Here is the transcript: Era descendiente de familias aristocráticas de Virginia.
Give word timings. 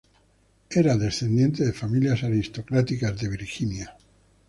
Era 0.71 0.97
descendiente 0.97 1.63
de 1.63 1.73
familias 1.73 2.23
aristocráticas 2.23 3.15
de 3.21 3.29
Virginia. 3.29 3.95